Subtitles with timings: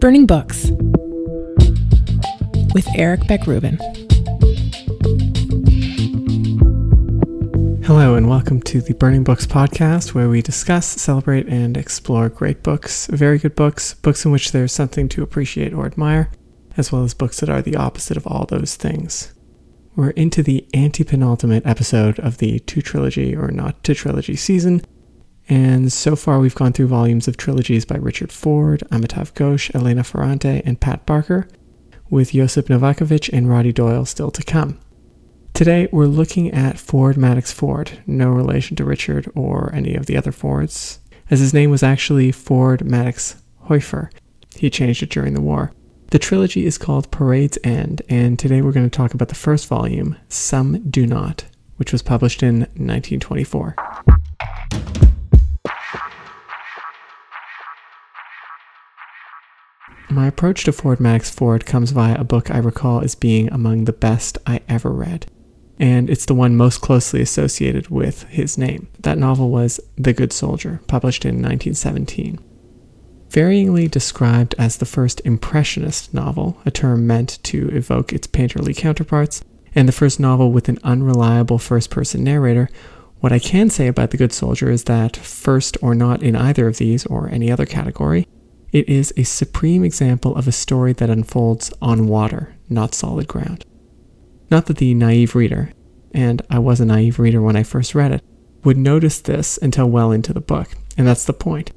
[0.00, 0.70] Burning Books
[2.72, 3.76] with Eric Beck Rubin.
[7.84, 12.62] Hello, and welcome to the Burning Books podcast, where we discuss, celebrate, and explore great
[12.62, 16.30] books, very good books, books in which there's something to appreciate or admire,
[16.78, 19.34] as well as books that are the opposite of all those things.
[19.96, 24.80] We're into the anti penultimate episode of the two trilogy or not two trilogy season,
[25.48, 30.04] and so far we've gone through volumes of trilogies by Richard Ford, Amitav Ghosh, Elena
[30.04, 31.48] Ferrante, and Pat Barker,
[32.08, 34.78] with Josip Novakovich and Roddy Doyle still to come.
[35.54, 40.16] Today we're looking at Ford Madox Ford, no relation to Richard or any of the
[40.16, 41.00] other Fords,
[41.30, 44.10] as his name was actually Ford Madox Hueffer.
[44.56, 45.72] He changed it during the war.
[46.10, 49.68] The trilogy is called Parade's End, and today we're going to talk about the first
[49.68, 51.44] volume, Some Do Not,
[51.76, 53.76] which was published in 1924.
[60.12, 63.84] My approach to Ford Madox Ford comes via a book I recall as being among
[63.84, 65.26] the best I ever read,
[65.78, 68.88] and it's the one most closely associated with his name.
[68.98, 72.40] That novel was The Good Soldier, published in 1917.
[73.28, 79.44] Varyingly described as the first Impressionist novel, a term meant to evoke its painterly counterparts,
[79.76, 82.68] and the first novel with an unreliable first person narrator,
[83.20, 86.66] what I can say about The Good Soldier is that, first or not in either
[86.66, 88.26] of these or any other category,
[88.72, 93.64] it is a supreme example of a story that unfolds on water, not solid ground.
[94.50, 95.72] Not that the naive reader,
[96.12, 98.22] and I was a naive reader when I first read it,
[98.64, 101.70] would notice this until well into the book, and that's the point.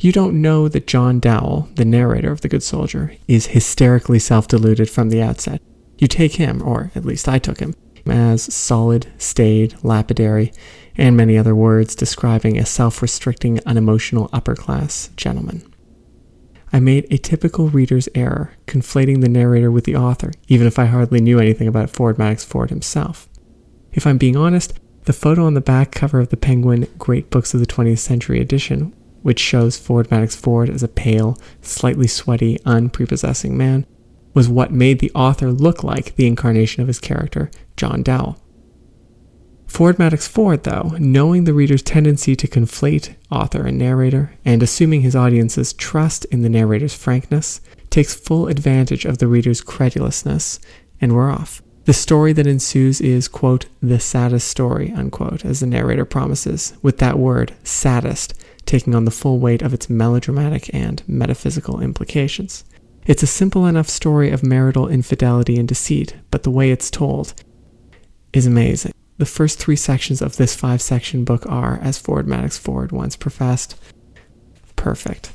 [0.00, 4.48] You don't know that John Dowell, the narrator of The Good Soldier, is hysterically self
[4.48, 5.60] deluded from the outset.
[5.98, 7.74] You take him, or at least I took him,
[8.06, 10.52] as solid, staid, lapidary,
[10.96, 15.70] and many other words describing a self restricting, unemotional upper class gentleman.
[16.72, 20.86] I made a typical reader's error, conflating the narrator with the author, even if I
[20.86, 23.28] hardly knew anything about Ford Madox Ford himself.
[23.92, 27.54] If I'm being honest, the photo on the back cover of the Penguin Great Books
[27.54, 32.58] of the 20th Century edition, which shows Ford Madox Ford as a pale, slightly sweaty,
[32.64, 33.84] unprepossessing man,
[34.32, 38.39] was what made the author look like the incarnation of his character, John Dowell.
[39.70, 45.00] Ford Madox Ford, though, knowing the reader's tendency to conflate author and narrator, and assuming
[45.00, 50.58] his audience's trust in the narrator's frankness, takes full advantage of the reader's credulousness,
[51.00, 51.62] and we're off.
[51.84, 56.98] The story that ensues is, quote, the saddest story, unquote, as the narrator promises, with
[56.98, 58.34] that word, saddest,
[58.66, 62.64] taking on the full weight of its melodramatic and metaphysical implications.
[63.06, 67.34] It's a simple enough story of marital infidelity and deceit, but the way it's told
[68.32, 68.92] is amazing.
[69.20, 73.16] The first three sections of this five section book are, as Ford Madox Ford once
[73.16, 73.78] professed,
[74.76, 75.30] perfect.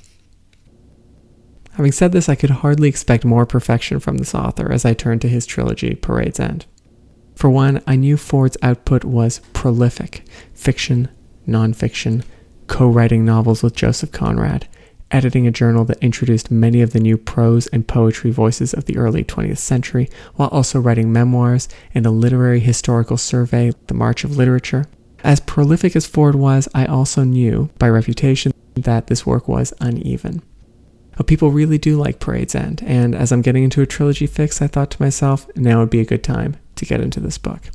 [1.73, 5.22] Having said this, I could hardly expect more perfection from this author as I turned
[5.22, 6.66] to his trilogy, Parade's End.
[7.35, 10.24] For one, I knew Ford's output was prolific
[10.56, 11.07] fiction,
[11.47, 12.24] nonfiction,
[12.66, 14.68] co writing novels with Joseph Conrad,
[15.12, 18.98] editing a journal that introduced many of the new prose and poetry voices of the
[18.98, 24.38] early 20th century, while also writing memoirs and a literary historical survey, The March of
[24.38, 24.86] Literature.
[25.24, 30.42] As prolific as Ford was, I also knew, by reputation, that this work was uneven.
[31.18, 34.62] But people really do like Parade's End, and as I'm getting into a trilogy fix,
[34.62, 37.70] I thought to myself, now would be a good time to get into this book.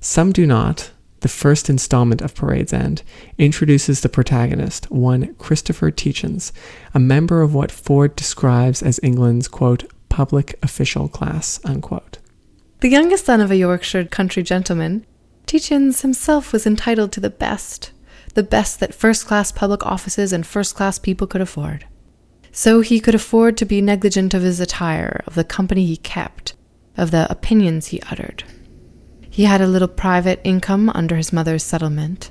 [0.00, 0.90] Some do not,
[1.24, 3.02] the first installment of Parade's End,
[3.38, 6.52] introduces the protagonist, one Christopher Tietjens,
[6.92, 12.18] a member of what Ford describes as England's, quote, public official class, unquote.
[12.80, 15.06] The youngest son of a Yorkshire country gentleman,
[15.46, 17.90] Tietjens himself was entitled to the best,
[18.34, 21.86] the best that first class public offices and first class people could afford.
[22.52, 26.52] So he could afford to be negligent of his attire, of the company he kept,
[26.98, 28.44] of the opinions he uttered.
[29.34, 32.30] He had a little private income under his mother's settlement,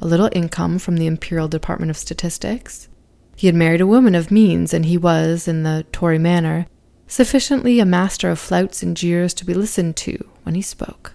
[0.00, 2.88] a little income from the Imperial Department of Statistics.
[3.34, 6.68] He had married a woman of means, and he was, in the Tory manner,
[7.08, 11.14] sufficiently a master of flouts and jeers to be listened to when he spoke.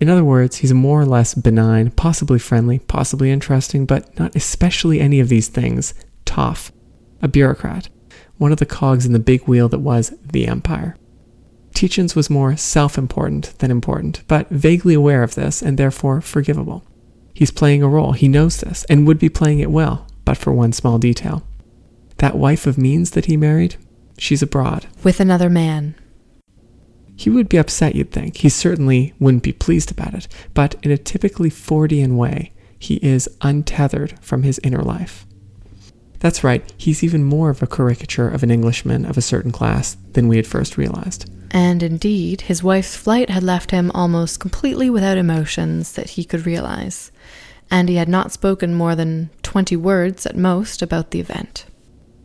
[0.00, 5.00] In other words, he's more or less benign, possibly friendly, possibly interesting, but not especially
[5.00, 5.92] any of these things.
[6.24, 6.72] Toff,
[7.20, 7.90] a bureaucrat,
[8.38, 10.96] one of the cogs in the big wheel that was the empire.
[11.74, 16.86] Tietjens was more self important than important, but vaguely aware of this and therefore forgivable.
[17.34, 20.52] He's playing a role, he knows this, and would be playing it well, but for
[20.52, 21.42] one small detail.
[22.18, 23.74] That wife of means that he married,
[24.16, 24.86] she's abroad.
[25.02, 25.96] With another man.
[27.16, 28.38] He would be upset, you'd think.
[28.38, 33.28] He certainly wouldn't be pleased about it, but in a typically Fordian way, he is
[33.40, 35.26] untethered from his inner life.
[36.24, 39.98] That's right, he's even more of a caricature of an Englishman of a certain class
[40.14, 41.30] than we had first realized.
[41.50, 46.46] And indeed, his wife's flight had left him almost completely without emotions that he could
[46.46, 47.12] realize,
[47.70, 51.66] and he had not spoken more than 20 words at most about the event.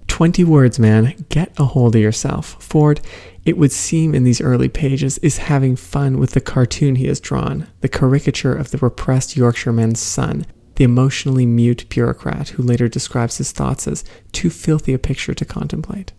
[0.07, 1.25] 20 words, man.
[1.27, 2.55] Get a hold of yourself.
[2.63, 3.01] Ford,
[3.43, 7.19] it would seem in these early pages, is having fun with the cartoon he has
[7.19, 10.45] drawn, the caricature of the repressed Yorkshireman's son,
[10.79, 15.43] the emotionally mute bureaucrat who later describes his thoughts as too filthy a picture to
[15.43, 16.13] contemplate.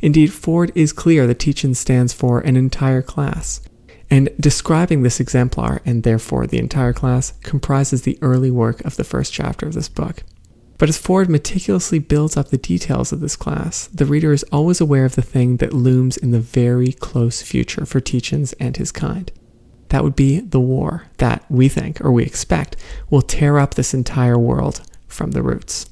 [0.00, 3.60] Indeed, Ford is clear that Tietjens stands for an entire class,
[4.08, 9.02] and describing this exemplar, and therefore the entire class, comprises the early work of the
[9.02, 10.22] first chapter of this book.
[10.78, 14.80] But as Ford meticulously builds up the details of this class, the reader is always
[14.80, 18.92] aware of the thing that looms in the very close future for Tietjens and his
[18.92, 19.32] kind.
[19.88, 22.76] That would be the war that we think, or we expect,
[23.10, 25.86] will tear up this entire world from the roots.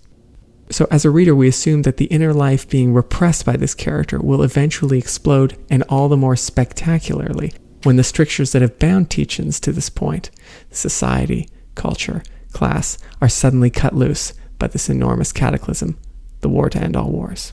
[0.70, 4.18] So, as a reader, we assume that the inner life being repressed by this character
[4.18, 7.52] will eventually explode, and all the more spectacularly
[7.84, 10.30] when the strictures that have bound Tietjens to this point,
[10.70, 15.98] society, culture, class, are suddenly cut loose by this enormous cataclysm,
[16.40, 17.52] the war to end all wars.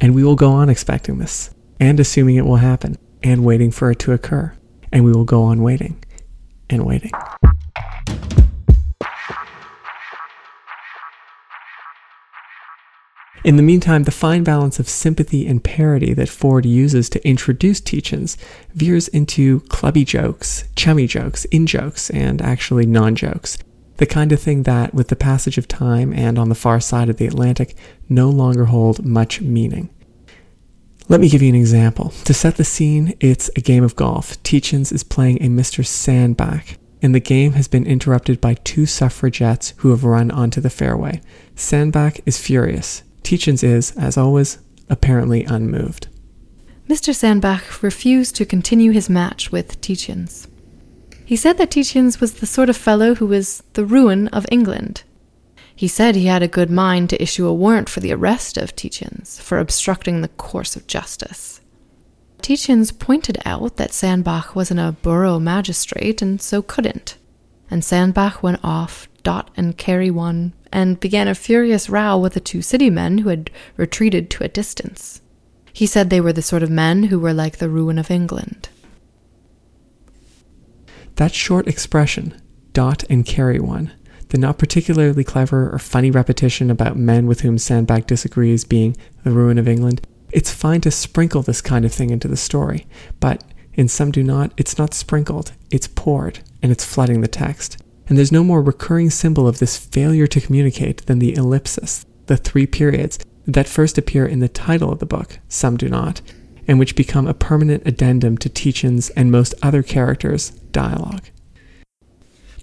[0.00, 1.50] And we will go on expecting this,
[1.80, 4.52] and assuming it will happen, and waiting for it to occur
[4.92, 6.02] and we will go on waiting
[6.70, 7.12] and waiting.
[13.44, 17.80] In the meantime, the fine balance of sympathy and parody that Ford uses to introduce
[17.80, 18.36] Tietjens
[18.72, 23.58] veers into clubby jokes, chummy jokes, in jokes, and actually non jokes.
[23.96, 27.08] The kind of thing that, with the passage of time and on the far side
[27.08, 27.76] of the Atlantic,
[28.08, 29.90] no longer hold much meaning.
[31.08, 32.12] Let me give you an example.
[32.24, 34.42] To set the scene, it's a game of golf.
[34.42, 35.84] Tietjens is playing a Mr.
[35.84, 40.70] Sandbach, and the game has been interrupted by two suffragettes who have run onto the
[40.70, 41.20] fairway.
[41.56, 43.02] Sandbach is furious.
[43.22, 44.58] Tietjens is, as always,
[44.88, 46.08] apparently unmoved.
[46.88, 47.14] Mr.
[47.14, 50.46] Sandbach refused to continue his match with Tietjens.
[51.24, 55.02] He said that Tietjens was the sort of fellow who was the ruin of England.
[55.74, 58.76] He said he had a good mind to issue a warrant for the arrest of
[58.76, 61.60] Tietjens for obstructing the course of justice.
[62.40, 67.16] Tietjens pointed out that Sandbach wasn't a borough magistrate and so couldn't,
[67.70, 72.40] and Sandbach went off, dot and carry one, and began a furious row with the
[72.40, 75.20] two city men who had retreated to a distance.
[75.72, 78.68] He said they were the sort of men who were like the ruin of England.
[81.16, 82.40] That short expression,
[82.72, 83.92] dot and carry one,
[84.32, 89.30] the not particularly clever or funny repetition about men with whom Sandbach disagrees being the
[89.30, 90.00] ruin of England,
[90.32, 92.86] it's fine to sprinkle this kind of thing into the story,
[93.20, 93.44] but
[93.74, 97.76] in Some Do Not, it's not sprinkled, it's poured, and it's flooding the text.
[98.06, 102.38] And there's no more recurring symbol of this failure to communicate than the ellipsis, the
[102.38, 106.22] three periods that first appear in the title of the book, Some Do Not,
[106.66, 111.24] and which become a permanent addendum to Tietjens' and most other characters' dialogue.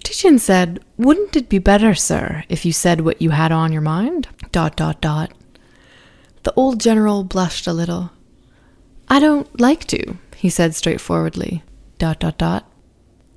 [0.04, 3.82] Tietjens said, Wouldn't it be better, sir, if you said what you had on your
[3.82, 4.28] mind?
[4.52, 5.32] Dot, dot, dot.
[6.42, 8.10] The old general blushed a little.
[9.08, 11.62] I don't like to, he said straightforwardly.
[11.98, 12.70] Dot, dot, dot.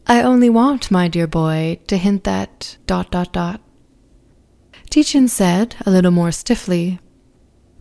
[0.07, 2.77] I only want, my dear boy, to hint that.
[2.85, 3.61] Dot, dot, dot.
[4.89, 6.99] Tietjens said, a little more stiffly,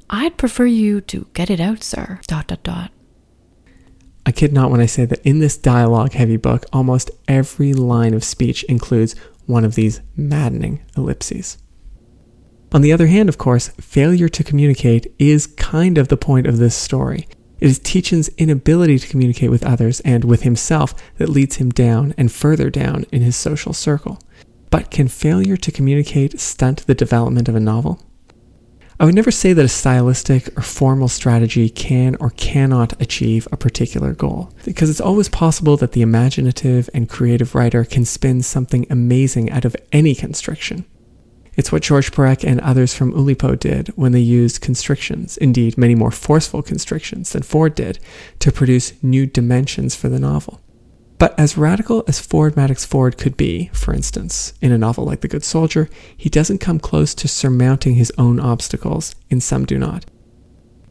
[0.09, 2.21] I'd prefer you to get it out, sir.
[2.27, 2.91] Dot, dot, dot.
[4.25, 8.15] I kid not when I say that in this dialogue heavy book, almost every line
[8.15, 9.15] of speech includes
[9.47, 11.59] one of these maddening ellipses.
[12.73, 16.59] On the other hand, of course, failure to communicate is kind of the point of
[16.59, 17.29] this story.
[17.61, 22.15] It is Tietjens' inability to communicate with others and with himself that leads him down
[22.17, 24.19] and further down in his social circle.
[24.71, 28.03] But can failure to communicate stunt the development of a novel?
[29.03, 33.57] I would never say that a stylistic or formal strategy can or cannot achieve a
[33.57, 38.87] particular goal, because it's always possible that the imaginative and creative writer can spin something
[38.89, 40.85] amazing out of any constriction.
[41.57, 45.97] It's what Georges Perec and others from Oulipo did when they used constrictions, indeed many
[45.97, 47.99] more forceful constrictions than Ford did,
[48.39, 50.61] to produce new dimensions for the novel.
[51.23, 55.21] But as radical as Ford Madox Ford could be, for instance, in a novel like
[55.21, 59.79] The Good Soldier, he doesn't come close to surmounting his own obstacles, in Some Do
[59.79, 60.05] Not.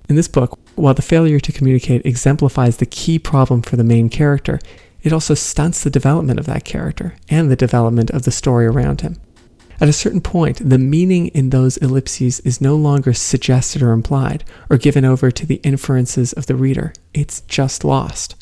[0.08, 4.08] In this book, while the failure to communicate exemplifies the key problem for the main
[4.08, 4.62] character,
[5.04, 9.02] it also stunts the development of that character and the development of the story around
[9.02, 9.20] him.
[9.82, 14.46] At a certain point, the meaning in those ellipses is no longer suggested or implied,
[14.70, 16.94] or given over to the inferences of the reader.
[17.14, 18.41] It's just lost.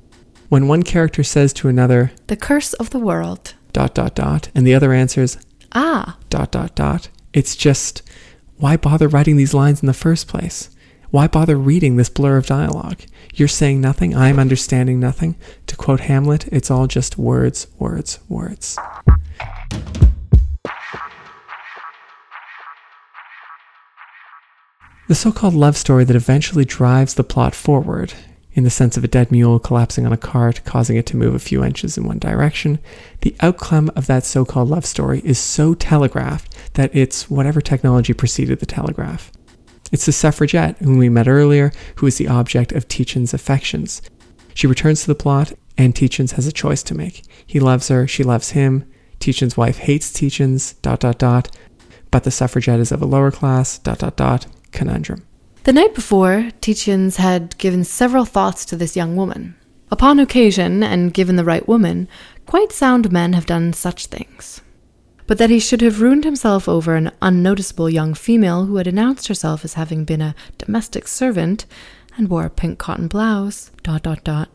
[0.49, 4.65] When one character says to another, The curse of the world, dot, dot, dot, and
[4.65, 5.37] the other answers,
[5.73, 8.01] Ah, dot, dot, dot, it's just
[8.57, 10.71] why bother writing these lines in the first place?
[11.11, 13.01] Why bother reading this blur of dialogue?
[13.35, 15.35] You're saying nothing, I'm understanding nothing.
[15.67, 18.75] To quote Hamlet, it's all just words, words, words.
[25.07, 28.13] The so called love story that eventually drives the plot forward,
[28.53, 31.35] in the sense of a dead mule collapsing on a cart, causing it to move
[31.35, 32.79] a few inches in one direction,
[33.21, 38.13] the outcome of that so called love story is so telegraphed that it's whatever technology
[38.13, 39.31] preceded the telegraph.
[39.91, 44.01] It's the suffragette, whom we met earlier, who is the object of Tietjens' affections.
[44.53, 47.23] She returns to the plot, and Tietjens has a choice to make.
[47.45, 48.85] He loves her, she loves him.
[49.19, 51.55] Tietjens' wife hates Tietjens, dot dot dot,
[52.11, 55.25] but the suffragette is of a lower class, dot dot dot, conundrum.
[55.63, 59.55] The night before, Tietjens had given several thoughts to this young woman.
[59.91, 62.07] Upon occasion, and given the right woman,
[62.45, 64.61] quite sound men have done such things
[65.29, 69.27] but that he should have ruined himself over an unnoticeable young female who had announced
[69.27, 71.67] herself as having been a domestic servant
[72.17, 74.49] and wore a pink cotton blouse, dot dot dot.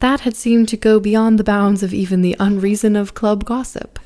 [0.00, 4.00] That had seemed to go beyond the bounds of even the unreason of club gossip.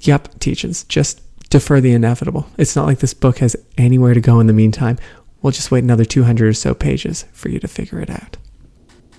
[0.00, 2.48] Yep, Tietjens, just defer the inevitable.
[2.56, 4.96] It's not like this book has anywhere to go in the meantime.
[5.42, 8.36] We'll just wait another 200 or so pages for you to figure it out.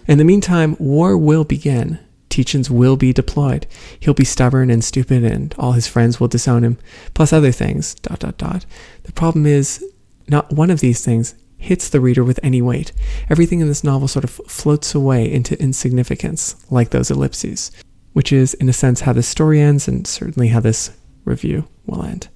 [0.07, 1.99] In the meantime, war will begin,
[2.29, 3.67] Tietjens will be deployed.
[3.99, 6.77] He'll be stubborn and stupid, and all his friends will disown him,
[7.13, 7.95] plus other things.
[7.95, 8.65] Dot dot dot.
[9.03, 9.83] The problem is,
[10.27, 12.91] not one of these things hits the reader with any weight.
[13.29, 17.71] Everything in this novel sort of floats away into insignificance, like those ellipses,
[18.13, 20.91] which is, in a sense, how this story ends, and certainly how this
[21.25, 22.29] review will end.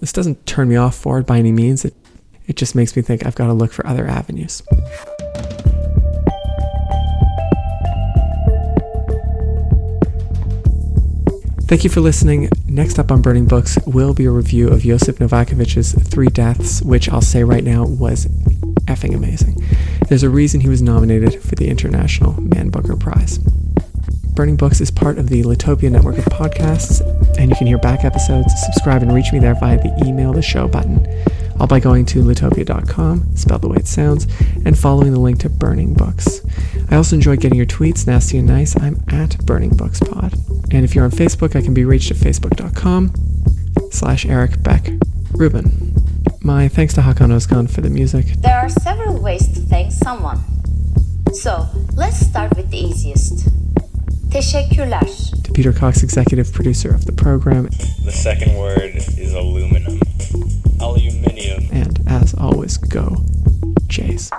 [0.00, 1.84] This doesn't turn me off Ford by any means.
[1.84, 1.94] It,
[2.50, 4.64] it just makes me think I've got to look for other avenues.
[11.68, 12.48] Thank you for listening.
[12.66, 17.08] Next up on Burning Books will be a review of Josip Novakovich's Three Deaths, which
[17.08, 18.26] I'll say right now was
[18.86, 19.56] effing amazing.
[20.08, 23.38] There's a reason he was nominated for the International Man Booker Prize.
[24.34, 27.00] Burning Books is part of the Litopia network of podcasts,
[27.38, 30.42] and you can hear back episodes, subscribe, and reach me there via the email the
[30.42, 31.06] show button
[31.60, 34.26] all by going to litopia.com, spelled the way it sounds,
[34.64, 36.40] and following the link to Burning Books.
[36.90, 38.80] I also enjoy getting your tweets, nasty and nice.
[38.80, 40.32] I'm at Burning Books Pod.
[40.72, 43.12] And if you're on Facebook, I can be reached at facebook.com
[43.90, 44.88] slash Eric Beck
[45.32, 45.94] Rubin.
[46.40, 48.24] My thanks to Hakan Özkan for the music.
[48.38, 50.40] There are several ways to thank someone.
[51.34, 53.48] So, let's start with the easiest.
[54.30, 55.04] Teşekkürler.
[55.42, 57.68] To Peter Cox, executive producer of the program.
[58.04, 60.00] The second word is aluminum.
[60.80, 61.19] Aluminium.
[62.32, 63.16] As always, go
[63.88, 64.30] Jays.